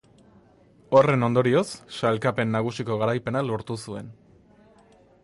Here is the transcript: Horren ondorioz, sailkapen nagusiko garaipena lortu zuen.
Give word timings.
Horren 0.99 1.27
ondorioz, 1.27 1.65
sailkapen 1.99 2.53
nagusiko 2.57 2.97
garaipena 3.05 3.45
lortu 3.51 3.79
zuen. 3.85 4.11